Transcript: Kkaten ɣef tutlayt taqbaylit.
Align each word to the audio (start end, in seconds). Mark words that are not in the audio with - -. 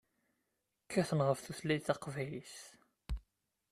Kkaten 0.83 1.19
ɣef 1.27 1.39
tutlayt 1.41 1.85
taqbaylit. 1.87 2.55